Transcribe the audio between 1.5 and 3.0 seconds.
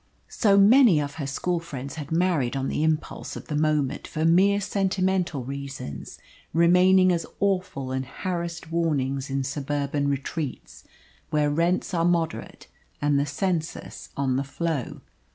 friends had married on the